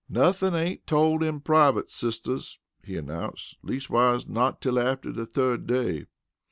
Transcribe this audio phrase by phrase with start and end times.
[0.09, 3.55] "Nothin' ain't told in privut, sisters," he announced.
[3.61, 6.07] "Leastwise, not till after de third day."